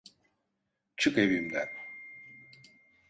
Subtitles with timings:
[0.97, 1.67] Çık evimden.